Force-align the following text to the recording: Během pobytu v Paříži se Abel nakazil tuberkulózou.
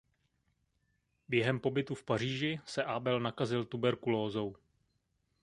Během 1.29 1.59
pobytu 1.59 1.95
v 1.95 2.03
Paříži 2.03 2.59
se 2.65 2.83
Abel 2.83 3.19
nakazil 3.19 3.65
tuberkulózou. 3.65 4.55